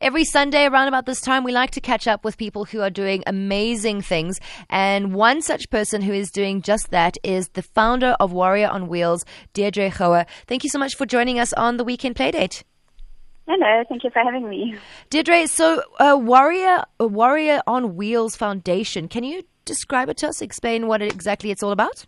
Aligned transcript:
Every 0.00 0.24
Sunday 0.24 0.66
around 0.66 0.86
about 0.86 1.06
this 1.06 1.20
time, 1.20 1.42
we 1.42 1.50
like 1.50 1.72
to 1.72 1.80
catch 1.80 2.06
up 2.06 2.24
with 2.24 2.38
people 2.38 2.64
who 2.64 2.80
are 2.82 2.90
doing 2.90 3.24
amazing 3.26 4.00
things. 4.00 4.38
And 4.70 5.12
one 5.12 5.42
such 5.42 5.70
person 5.70 6.02
who 6.02 6.12
is 6.12 6.30
doing 6.30 6.62
just 6.62 6.90
that 6.92 7.18
is 7.24 7.48
the 7.48 7.62
founder 7.62 8.14
of 8.20 8.32
Warrior 8.32 8.68
on 8.68 8.86
Wheels, 8.86 9.24
Deirdre 9.54 9.90
Gower. 9.90 10.24
Thank 10.46 10.62
you 10.62 10.70
so 10.70 10.78
much 10.78 10.94
for 10.94 11.04
joining 11.04 11.40
us 11.40 11.52
on 11.52 11.78
the 11.78 11.84
Weekend 11.84 12.14
Playdate. 12.14 12.62
Hello, 13.48 13.82
thank 13.88 14.04
you 14.04 14.10
for 14.10 14.22
having 14.22 14.48
me. 14.48 14.76
Deirdre, 15.10 15.48
so 15.48 15.82
uh, 15.98 16.16
Warrior, 16.16 16.84
Warrior 17.00 17.62
on 17.66 17.96
Wheels 17.96 18.36
Foundation, 18.36 19.08
can 19.08 19.24
you 19.24 19.42
describe 19.64 20.08
it 20.08 20.16
to 20.18 20.28
us, 20.28 20.40
explain 20.40 20.86
what 20.86 21.02
exactly 21.02 21.50
it's 21.50 21.62
all 21.62 21.72
about? 21.72 22.04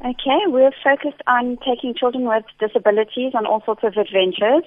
Okay, 0.00 0.40
we're 0.46 0.72
focused 0.82 1.22
on 1.26 1.56
taking 1.64 1.94
children 1.94 2.24
with 2.26 2.44
disabilities 2.58 3.32
on 3.34 3.46
all 3.46 3.62
sorts 3.64 3.84
of 3.84 3.94
adventures. 3.96 4.64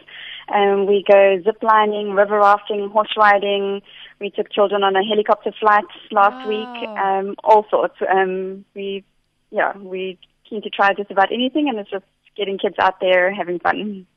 Um, 0.54 0.88
we 0.88 1.04
go 1.06 1.40
ziplining, 1.46 2.16
river 2.16 2.40
rafting, 2.40 2.90
horse 2.90 3.14
riding. 3.18 3.82
We 4.20 4.30
took 4.30 4.52
children 4.52 4.84
on 4.84 4.96
a 4.96 5.04
helicopter 5.04 5.52
flight 5.60 5.84
last 6.12 6.46
wow. 6.46 6.50
week. 6.50 6.90
Um, 6.98 7.36
all 7.44 7.66
sorts. 7.70 7.96
Um, 8.10 8.66
we, 8.74 9.04
yeah, 9.52 9.78
we 9.78 10.18
keen 10.50 10.62
to 10.62 10.70
try 10.70 10.94
just 10.94 11.12
about 11.12 11.32
anything, 11.32 11.68
and 11.68 11.78
it's 11.78 11.92
just 11.92 12.06
getting 12.38 12.58
kids 12.58 12.76
out 12.80 13.00
there 13.02 13.34
having 13.34 13.60
fun. 13.60 14.08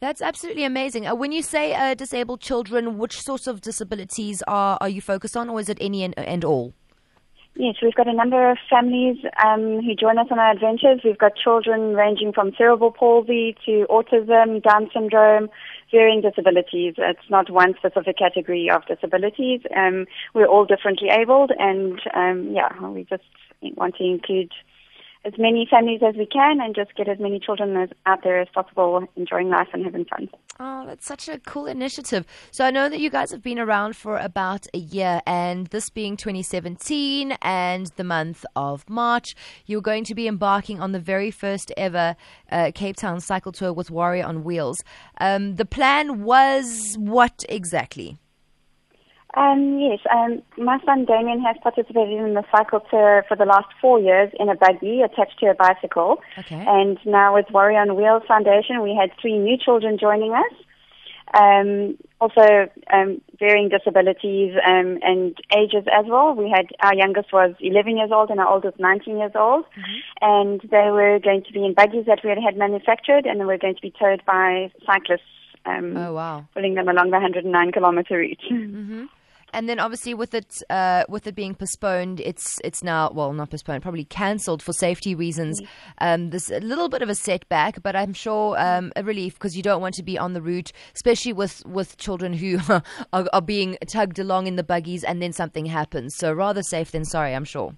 That's 0.00 0.22
absolutely 0.22 0.64
amazing. 0.64 1.06
Uh, 1.06 1.14
when 1.14 1.32
you 1.32 1.42
say 1.42 1.74
uh, 1.74 1.94
disabled 1.94 2.40
children, 2.40 2.96
which 2.96 3.20
sorts 3.20 3.46
of 3.46 3.60
disabilities 3.60 4.42
are, 4.46 4.78
are 4.80 4.88
you 4.88 5.02
focused 5.02 5.36
on, 5.36 5.50
or 5.50 5.60
is 5.60 5.68
it 5.68 5.76
any 5.80 6.04
and, 6.04 6.18
and 6.18 6.44
all? 6.44 6.72
Yes, 7.56 7.74
we've 7.82 7.94
got 7.94 8.06
a 8.06 8.12
number 8.12 8.50
of 8.50 8.58
families 8.70 9.16
um, 9.44 9.82
who 9.82 9.94
join 9.94 10.18
us 10.18 10.28
on 10.30 10.38
our 10.38 10.52
adventures. 10.52 11.00
We've 11.04 11.18
got 11.18 11.36
children 11.36 11.94
ranging 11.94 12.32
from 12.32 12.52
cerebral 12.56 12.92
palsy 12.92 13.56
to 13.66 13.86
autism, 13.90 14.62
Down 14.62 14.88
syndrome, 14.94 15.50
varying 15.90 16.22
disabilities. 16.22 16.94
It's 16.96 17.28
not 17.28 17.50
one 17.50 17.74
specific 17.76 18.18
category 18.18 18.70
of 18.70 18.86
disabilities. 18.86 19.60
Um, 19.76 20.06
we're 20.32 20.46
all 20.46 20.64
differently 20.64 21.08
abled, 21.10 21.50
and 21.58 22.00
um, 22.14 22.52
yeah, 22.54 22.70
we 22.88 23.04
just 23.04 23.24
want 23.76 23.96
to 23.96 24.04
include 24.04 24.52
as 25.24 25.34
many 25.38 25.66
families 25.70 26.00
as 26.06 26.14
we 26.16 26.26
can 26.26 26.60
and 26.60 26.74
just 26.74 26.94
get 26.96 27.08
as 27.08 27.18
many 27.18 27.38
children 27.38 27.76
as, 27.76 27.90
out 28.06 28.22
there 28.22 28.40
as 28.40 28.48
possible 28.54 29.06
enjoying 29.16 29.50
life 29.50 29.68
and 29.72 29.84
having 29.84 30.04
fun. 30.06 30.28
Oh, 30.58 30.86
that's 30.86 31.06
such 31.06 31.28
a 31.28 31.38
cool 31.38 31.66
initiative. 31.66 32.24
So 32.50 32.64
I 32.64 32.70
know 32.70 32.88
that 32.88 33.00
you 33.00 33.10
guys 33.10 33.30
have 33.30 33.42
been 33.42 33.58
around 33.58 33.96
for 33.96 34.16
about 34.18 34.66
a 34.74 34.78
year, 34.78 35.20
and 35.26 35.66
this 35.68 35.90
being 35.90 36.16
2017 36.16 37.32
and 37.42 37.86
the 37.96 38.04
month 38.04 38.44
of 38.56 38.88
March, 38.88 39.34
you're 39.66 39.80
going 39.80 40.04
to 40.04 40.14
be 40.14 40.26
embarking 40.26 40.80
on 40.80 40.92
the 40.92 41.00
very 41.00 41.30
first 41.30 41.72
ever 41.76 42.16
uh, 42.50 42.72
Cape 42.74 42.96
Town 42.96 43.20
cycle 43.20 43.52
tour 43.52 43.72
with 43.72 43.90
Warrior 43.90 44.24
on 44.24 44.44
Wheels. 44.44 44.82
Um, 45.18 45.56
the 45.56 45.66
plan 45.66 46.24
was 46.24 46.96
what 46.98 47.44
exactly? 47.48 48.18
Um, 49.36 49.78
yes, 49.78 50.00
um, 50.12 50.42
my 50.58 50.78
son 50.84 51.04
Damien 51.04 51.40
has 51.42 51.56
participated 51.62 52.18
in 52.18 52.34
the 52.34 52.42
cycle 52.50 52.80
tour 52.90 53.24
for 53.28 53.36
the 53.36 53.44
last 53.44 53.68
four 53.80 54.00
years 54.00 54.32
in 54.40 54.48
a 54.48 54.56
buggy 54.56 55.02
attached 55.02 55.38
to 55.38 55.46
a 55.46 55.54
bicycle. 55.54 56.20
Okay. 56.36 56.64
And 56.66 56.98
now 57.04 57.34
with 57.34 57.46
Warrior 57.52 57.78
on 57.78 57.94
Wheels 57.94 58.24
Foundation, 58.26 58.82
we 58.82 58.98
had 59.00 59.10
three 59.20 59.38
new 59.38 59.56
children 59.56 59.98
joining 60.00 60.32
us. 60.32 60.52
Um, 61.32 61.96
also, 62.20 62.68
um, 62.92 63.20
varying 63.38 63.68
disabilities 63.68 64.54
um, 64.66 64.98
and 65.02 65.38
ages 65.56 65.84
as 65.96 66.06
well. 66.08 66.34
We 66.34 66.50
had 66.50 66.66
our 66.80 66.94
youngest 66.94 67.32
was 67.32 67.54
11 67.60 67.98
years 67.98 68.10
old 68.12 68.30
and 68.30 68.40
our 68.40 68.48
oldest 68.48 68.80
19 68.80 69.16
years 69.16 69.32
old, 69.36 69.64
mm-hmm. 69.66 70.00
and 70.20 70.60
they 70.70 70.90
were 70.90 71.20
going 71.20 71.44
to 71.44 71.52
be 71.52 71.64
in 71.64 71.74
buggies 71.74 72.06
that 72.06 72.18
we 72.24 72.30
had 72.30 72.38
had 72.44 72.56
manufactured, 72.56 73.26
and 73.26 73.40
they 73.40 73.44
were 73.44 73.58
going 73.58 73.76
to 73.76 73.80
be 73.80 73.94
towed 73.96 74.24
by 74.26 74.72
cyclists. 74.84 75.22
Um, 75.64 75.96
oh 75.96 76.14
wow! 76.14 76.48
Pulling 76.52 76.74
them 76.74 76.88
along 76.88 77.10
the 77.10 77.18
109 77.20 77.72
kilometer 77.72 78.16
route. 78.16 78.42
Mm-hmm. 78.50 79.04
And 79.52 79.68
then 79.68 79.78
obviously 79.78 80.14
with 80.14 80.34
it 80.34 80.62
uh, 80.70 81.04
with 81.08 81.26
it 81.26 81.34
being 81.34 81.54
postponed, 81.54 82.20
it's 82.20 82.58
it's 82.64 82.82
now 82.82 83.10
well 83.12 83.32
not 83.32 83.50
postponed, 83.50 83.82
probably 83.82 84.04
cancelled 84.04 84.62
for 84.62 84.72
safety 84.72 85.14
reasons. 85.14 85.60
Mm-hmm. 85.60 86.04
Um, 86.06 86.30
there's 86.30 86.50
a 86.50 86.60
little 86.60 86.88
bit 86.88 87.02
of 87.02 87.08
a 87.08 87.14
setback, 87.14 87.82
but 87.82 87.96
I'm 87.96 88.12
sure 88.12 88.58
um, 88.58 88.92
a 88.96 89.02
relief 89.02 89.34
because 89.34 89.56
you 89.56 89.62
don't 89.62 89.80
want 89.80 89.94
to 89.96 90.02
be 90.02 90.18
on 90.18 90.32
the 90.32 90.42
route, 90.42 90.72
especially 90.94 91.32
with 91.32 91.64
with 91.66 91.96
children 91.96 92.32
who 92.32 92.58
are, 93.12 93.26
are 93.32 93.42
being 93.42 93.76
tugged 93.86 94.18
along 94.18 94.46
in 94.46 94.56
the 94.56 94.64
buggies 94.64 95.04
and 95.04 95.20
then 95.20 95.32
something 95.32 95.66
happens. 95.66 96.16
So 96.16 96.32
rather 96.32 96.62
safe 96.62 96.90
than 96.92 97.04
sorry, 97.04 97.34
I'm 97.34 97.44
sure. 97.44 97.74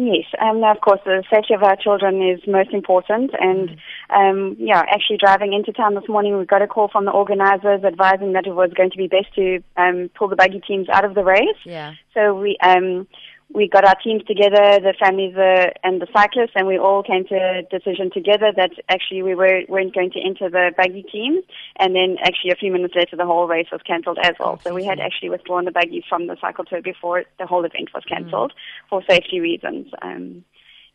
Yes, 0.00 0.26
um, 0.40 0.62
of 0.62 0.80
course, 0.80 1.00
the 1.04 1.24
safety 1.28 1.54
of 1.54 1.64
our 1.64 1.74
children 1.74 2.22
is 2.22 2.38
most 2.46 2.70
important. 2.72 3.32
And 3.40 3.70
mm. 3.70 3.76
um, 4.14 4.56
yeah, 4.56 4.78
actually 4.88 5.16
driving 5.16 5.52
into 5.52 5.72
town 5.72 5.96
this 5.96 6.08
morning, 6.08 6.38
we 6.38 6.44
got 6.44 6.62
a 6.62 6.68
call 6.68 6.86
from 6.86 7.04
the 7.04 7.10
organisers 7.10 7.82
advising 7.82 8.32
that 8.34 8.46
it 8.46 8.54
was 8.54 8.70
going 8.76 8.92
to 8.92 8.96
be 8.96 9.08
best 9.08 9.34
to 9.34 9.60
um, 9.76 10.08
pull 10.14 10.28
the 10.28 10.36
buggy 10.36 10.60
teams 10.60 10.88
out 10.88 11.04
of 11.04 11.16
the 11.16 11.24
race. 11.24 11.58
Yeah. 11.64 11.94
So 12.14 12.32
we 12.32 12.56
um, 12.62 13.08
we 13.50 13.66
got 13.66 13.84
our 13.86 13.94
teams 14.04 14.22
together, 14.24 14.78
the 14.78 14.94
families 15.00 15.34
uh, 15.34 15.70
and 15.82 16.02
the 16.02 16.06
cyclists, 16.12 16.52
and 16.54 16.66
we 16.66 16.78
all 16.78 17.02
came 17.02 17.24
to 17.26 17.34
a 17.34 17.62
decision 17.70 18.10
together 18.12 18.52
that 18.54 18.72
actually 18.90 19.22
we 19.22 19.34
were, 19.34 19.62
weren't 19.68 19.94
going 19.94 20.10
to 20.10 20.20
enter 20.20 20.50
the 20.50 20.70
buggy 20.76 21.02
teams. 21.10 21.44
And 21.78 21.94
then 21.94 22.16
actually 22.22 22.50
a 22.50 22.56
few 22.56 22.70
minutes 22.70 22.94
later, 22.94 23.16
the 23.16 23.24
whole 23.24 23.46
race 23.46 23.68
was 23.72 23.80
cancelled 23.86 24.18
as 24.22 24.34
well. 24.38 24.60
So 24.62 24.74
we 24.74 24.84
had 24.84 25.00
actually 25.00 25.30
withdrawn 25.30 25.64
the 25.64 25.70
buggies 25.70 26.04
from 26.08 26.26
the 26.26 26.36
cycle 26.40 26.64
tour 26.64 26.82
before 26.82 27.24
the 27.38 27.46
whole 27.46 27.64
event 27.64 27.90
was 27.94 28.04
cancelled 28.04 28.52
mm. 28.52 28.88
for 28.90 29.02
safety 29.08 29.40
reasons. 29.40 29.88
Um, 30.02 30.44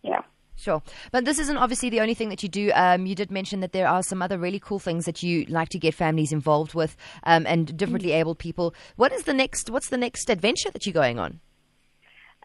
yeah. 0.04 0.22
Sure. 0.56 0.84
But 1.12 1.26
this 1.26 1.40
isn't 1.40 1.58
obviously 1.58 1.90
the 1.90 2.02
only 2.02 2.14
thing 2.14 2.30
that 2.30 2.44
you 2.44 2.50
do. 2.50 2.72
Um, 2.76 3.08
you 3.08 3.16
did 3.16 3.32
mention 3.32 3.62
that 3.62 3.72
there 3.72 3.88
are 3.88 4.04
some 4.04 4.22
other 4.22 4.38
really 4.38 4.60
cool 4.60 4.78
things 4.78 5.06
that 5.06 5.24
you 5.24 5.46
like 5.46 5.70
to 5.70 5.80
get 5.80 5.96
families 5.96 6.32
involved 6.32 6.76
with 6.76 6.96
um, 7.24 7.48
and 7.48 7.76
differently 7.76 8.12
mm. 8.12 8.20
abled 8.20 8.38
people. 8.38 8.76
What 8.96 9.12
is 9.12 9.24
the 9.24 9.34
next, 9.34 9.72
what's 9.72 9.90
the 9.90 9.98
next 9.98 10.30
adventure 10.30 10.70
that 10.70 10.86
you're 10.86 10.94
going 10.94 11.18
on? 11.18 11.40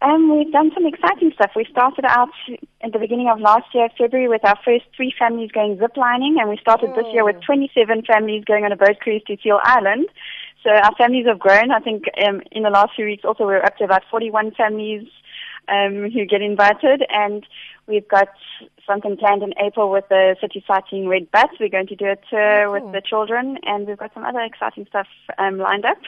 Um, 0.00 0.36
we've 0.36 0.53
done 0.53 0.70
some 0.75 0.86
exciting 0.86 1.32
stuff. 1.34 1.50
We 1.56 1.66
started 1.70 2.04
out 2.04 2.31
at 2.82 2.92
the 2.92 2.98
beginning 2.98 3.28
of 3.28 3.41
last 3.41 3.66
year, 3.75 3.88
February, 3.98 4.28
with 4.28 4.44
our 4.44 4.59
first 4.64 4.84
three 4.97 5.12
families 5.19 5.50
going 5.50 5.76
ziplining, 5.76 6.38
and 6.38 6.48
we 6.48 6.56
started 6.60 6.91
this 6.94 7.06
year 7.12 7.25
with 7.25 7.36
oh. 7.36 7.47
27 7.47 8.04
families 8.04 8.44
going 8.44 8.64
on 8.64 8.70
a 8.70 8.76
boat 8.76 9.00
cruise 9.00 9.22
to 9.26 9.37
Seal 9.42 9.58
Island. 9.64 10.06
So 10.62 10.70
our 10.70 10.94
families 10.97 11.26
have 11.26 11.38
grown. 11.38 11.72
I 11.72 11.81
think 11.81 12.04
um, 12.25 12.42
in 12.53 12.62
the 12.62 12.70
last 12.70 12.92
few 12.94 13.06
weeks 13.06 13.25
also 13.25 13.44
we're 13.44 13.62
up 13.62 13.76
to 13.78 13.84
about 13.84 14.03
41 14.10 14.53
families 14.53 15.08
um, 15.69 16.10
who 16.12 16.25
get 16.26 16.42
invited, 16.42 17.03
and 17.08 17.44
we've 17.88 18.08
got 18.08 18.28
something 18.87 19.16
planned 19.16 19.42
in 19.42 19.53
April 19.58 19.91
with 19.91 20.04
the 20.08 20.37
City 20.41 20.64
Sightseeing 20.66 21.08
Red 21.08 21.31
Butts. 21.32 21.54
We're 21.58 21.69
going 21.69 21.88
to 21.88 21.97
do 21.97 22.06
a 22.06 22.16
tour 22.31 22.66
oh, 22.66 22.72
with 22.72 22.92
the 22.92 23.03
children, 23.04 23.58
and 23.64 23.87
we've 23.87 23.98
got 23.98 24.14
some 24.14 24.25
other 24.25 24.41
exciting 24.41 24.87
stuff 24.88 25.08
um, 25.38 25.58
lined 25.58 25.84
up. 25.84 25.98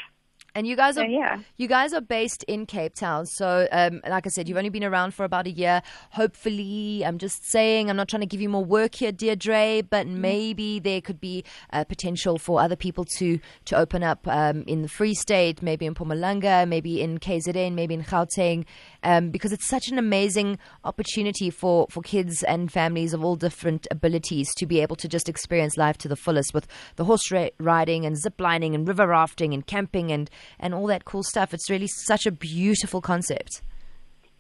And 0.54 0.66
you 0.66 0.76
guys 0.76 0.98
are 0.98 1.06
yeah. 1.06 1.38
you 1.56 1.68
guys 1.68 1.92
are 1.92 2.00
based 2.00 2.42
in 2.44 2.66
Cape 2.66 2.94
Town. 2.94 3.26
So 3.26 3.68
um, 3.70 4.00
like 4.08 4.26
I 4.26 4.30
said, 4.30 4.48
you've 4.48 4.58
only 4.58 4.70
been 4.70 4.84
around 4.84 5.14
for 5.14 5.24
about 5.24 5.46
a 5.46 5.50
year. 5.50 5.82
Hopefully, 6.10 7.02
I'm 7.04 7.18
just 7.18 7.48
saying, 7.48 7.88
I'm 7.88 7.96
not 7.96 8.08
trying 8.08 8.20
to 8.20 8.26
give 8.26 8.40
you 8.40 8.48
more 8.48 8.64
work 8.64 8.96
here, 8.96 9.12
Deirdre, 9.12 9.82
but 9.88 10.06
mm-hmm. 10.06 10.20
maybe 10.20 10.78
there 10.80 11.00
could 11.00 11.20
be 11.20 11.44
a 11.70 11.84
potential 11.84 12.38
for 12.38 12.60
other 12.60 12.76
people 12.76 13.04
to 13.18 13.38
to 13.66 13.76
open 13.76 14.02
up 14.02 14.26
um, 14.26 14.64
in 14.66 14.82
the 14.82 14.88
Free 14.88 15.14
State, 15.14 15.62
maybe 15.62 15.86
in 15.86 15.94
Mpumalanga, 15.94 16.66
maybe 16.68 17.00
in 17.00 17.18
KZN, 17.18 17.74
maybe 17.74 17.94
in 17.94 18.02
Gauteng, 18.02 18.64
um, 19.02 19.30
because 19.30 19.52
it's 19.52 19.66
such 19.66 19.88
an 19.88 19.98
amazing 19.98 20.58
opportunity 20.84 21.50
for 21.50 21.86
for 21.90 22.02
kids 22.02 22.42
and 22.42 22.72
families 22.72 23.14
of 23.14 23.24
all 23.24 23.36
different 23.36 23.86
abilities 23.90 24.54
to 24.56 24.66
be 24.66 24.80
able 24.80 24.96
to 24.96 25.08
just 25.08 25.28
experience 25.28 25.76
life 25.76 25.98
to 25.98 26.08
the 26.08 26.16
fullest 26.16 26.52
with 26.54 26.66
the 26.96 27.04
horse 27.04 27.30
riding 27.58 28.04
and 28.04 28.16
zip 28.16 28.40
lining 28.40 28.74
and 28.74 28.88
river 28.88 29.06
rafting 29.06 29.54
and 29.54 29.66
camping 29.66 30.10
and 30.10 30.30
and 30.58 30.74
all 30.74 30.86
that 30.86 31.04
cool 31.04 31.22
stuff. 31.22 31.54
It's 31.54 31.70
really 31.70 31.88
such 31.88 32.26
a 32.26 32.32
beautiful 32.32 33.00
concept. 33.00 33.62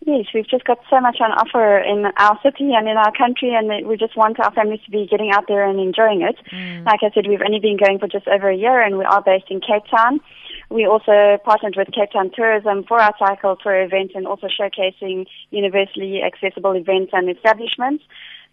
Yes, 0.06 0.26
we've 0.32 0.48
just 0.48 0.64
got 0.64 0.78
so 0.88 0.98
much 0.98 1.18
on 1.20 1.30
offer 1.32 1.78
in 1.78 2.06
our 2.16 2.38
city 2.42 2.72
and 2.72 2.88
in 2.88 2.96
our 2.96 3.12
country, 3.12 3.52
and 3.54 3.86
we 3.86 3.98
just 3.98 4.16
want 4.16 4.40
our 4.40 4.50
families 4.52 4.80
to 4.86 4.90
be 4.90 5.06
getting 5.06 5.30
out 5.30 5.44
there 5.46 5.68
and 5.68 5.78
enjoying 5.78 6.22
it. 6.22 6.36
Mm. 6.50 6.86
Like 6.86 7.00
I 7.02 7.10
said, 7.12 7.26
we've 7.28 7.44
only 7.44 7.60
been 7.60 7.76
going 7.76 7.98
for 7.98 8.08
just 8.08 8.26
over 8.26 8.48
a 8.48 8.56
year, 8.56 8.80
and 8.80 8.96
we 8.96 9.04
are 9.04 9.22
based 9.22 9.50
in 9.50 9.60
Cape 9.60 9.84
Town. 9.94 10.20
We 10.70 10.86
also 10.86 11.36
partnered 11.44 11.74
with 11.76 11.88
Cape 11.92 12.12
Town 12.12 12.30
Tourism 12.34 12.84
for 12.88 12.98
our 12.98 13.12
cycle 13.18 13.56
tour 13.56 13.82
event 13.82 14.12
and 14.14 14.26
also 14.26 14.46
showcasing 14.46 15.26
universally 15.50 16.22
accessible 16.24 16.72
events 16.72 17.10
and 17.12 17.28
establishments. 17.28 18.04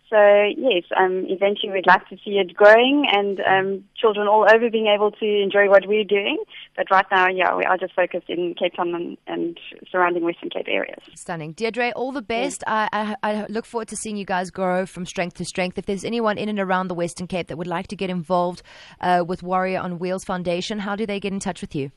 So 0.10 0.18
yes, 0.56 0.84
um, 0.98 1.26
eventually 1.28 1.74
we'd 1.74 1.88
like 1.88 2.08
to 2.10 2.16
see 2.24 2.40
it 2.40 2.54
growing 2.54 3.06
and 3.12 3.40
um, 3.42 3.84
children 3.98 4.28
all 4.28 4.46
over 4.54 4.70
being 4.70 4.88
able 4.88 5.12
to 5.12 5.26
enjoy 5.26 5.70
what 5.70 5.86
we're 5.86 6.06
doing. 6.06 6.38
But 6.78 6.88
right 6.90 7.06
now, 7.12 7.28
yeah, 7.28 7.56
we 7.56 7.64
are 7.66 7.78
just 7.78 7.94
focused 7.94 8.30
in 8.30 8.56
Cape 8.58 8.76
Town 8.76 8.96
and, 8.96 9.18
and 9.28 9.60
surrounding 9.92 10.24
Western 10.24 10.50
Cape 10.50 10.68
areas. 10.68 11.00
Stunning, 11.16 11.52
Deirdre. 11.52 11.92
All 11.96 12.14
the 12.14 12.22
best. 12.22 12.64
I, 12.68 12.88
I, 12.94 13.16
I, 13.24 13.46
look 13.50 13.66
forward 13.66 13.90
to 13.90 13.98
seeing 13.98 14.16
you 14.16 14.26
guys 14.26 14.50
grow 14.50 14.86
from 14.86 15.06
strength 15.06 15.38
to 15.38 15.46
strength. 15.46 15.78
If 15.78 15.86
there's 15.86 16.06
anyone 16.06 16.38
in 16.38 16.48
and 16.48 16.60
around 16.60 16.88
the 16.88 16.96
Western 16.96 17.28
Cape 17.28 17.48
that 17.48 17.58
would 17.58 17.68
like 17.68 17.88
to 17.88 17.96
get 17.96 18.10
involved 18.10 18.64
uh, 19.02 19.26
with 19.28 19.44
Warrior 19.44 19.80
on 19.80 20.00
Wheels 20.00 20.24
Foundation, 20.24 20.80
how 20.80 20.96
do 20.96 21.06
they 21.06 21.20
get 21.20 21.34
in 21.34 21.40
touch 21.40 21.60
with 21.60 21.76
you? 21.76 21.92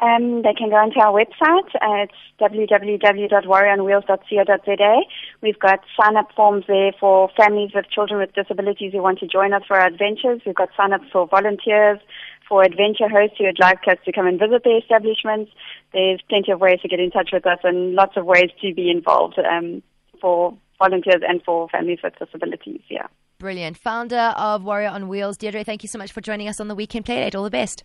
Um, 0.00 0.42
they 0.42 0.54
can 0.54 0.70
go 0.70 0.76
onto 0.76 1.00
our 1.00 1.12
website. 1.12 1.74
Uh, 1.74 2.06
it's 2.06 2.14
www.warrioronwheels.co.za. 2.40 5.00
We've 5.42 5.58
got 5.58 5.80
sign-up 6.00 6.30
forms 6.36 6.66
there 6.68 6.92
for 7.00 7.28
families 7.36 7.72
with 7.74 7.90
children 7.90 8.20
with 8.20 8.32
disabilities 8.34 8.92
who 8.92 9.02
want 9.02 9.18
to 9.18 9.26
join 9.26 9.52
us 9.52 9.64
for 9.66 9.76
our 9.76 9.88
adventures. 9.88 10.40
We've 10.46 10.54
got 10.54 10.68
sign-ups 10.76 11.06
for 11.12 11.26
volunteers, 11.26 11.98
for 12.48 12.62
adventure 12.62 13.08
hosts 13.08 13.36
who 13.38 13.44
would 13.44 13.60
like 13.60 13.80
us 13.88 13.98
to 14.04 14.12
come 14.12 14.26
and 14.26 14.40
visit 14.40 14.64
their 14.64 14.78
establishments, 14.78 15.52
there's 15.92 16.20
plenty 16.28 16.50
of 16.50 16.60
ways 16.60 16.80
to 16.82 16.88
get 16.88 16.98
in 16.98 17.10
touch 17.10 17.30
with 17.32 17.46
us 17.46 17.58
and 17.62 17.94
lots 17.94 18.16
of 18.16 18.24
ways 18.24 18.50
to 18.62 18.74
be 18.74 18.90
involved 18.90 19.38
um, 19.38 19.82
for 20.20 20.56
volunteers 20.78 21.22
and 21.26 21.42
for 21.44 21.68
families 21.68 21.98
with 22.02 22.14
disabilities. 22.18 22.80
Yeah. 22.88 23.06
Brilliant. 23.38 23.76
Founder 23.76 24.34
of 24.36 24.64
Warrior 24.64 24.88
on 24.88 25.08
Wheels, 25.08 25.36
Deirdre, 25.36 25.62
thank 25.62 25.82
you 25.82 25.88
so 25.88 25.98
much 25.98 26.12
for 26.12 26.20
joining 26.20 26.48
us 26.48 26.60
on 26.60 26.68
the 26.68 26.74
Weekend 26.74 27.04
Playdate. 27.04 27.34
All 27.34 27.44
the 27.44 27.50
best. 27.50 27.84